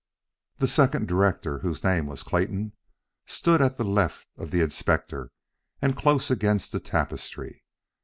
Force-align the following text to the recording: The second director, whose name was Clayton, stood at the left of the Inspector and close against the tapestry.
The 0.57 0.67
second 0.67 1.07
director, 1.07 1.59
whose 1.59 1.83
name 1.83 2.07
was 2.07 2.23
Clayton, 2.23 2.73
stood 3.27 3.61
at 3.61 3.77
the 3.77 3.83
left 3.83 4.27
of 4.35 4.49
the 4.49 4.61
Inspector 4.61 5.29
and 5.79 5.95
close 5.95 6.31
against 6.31 6.71
the 6.71 6.79
tapestry. 6.79 7.63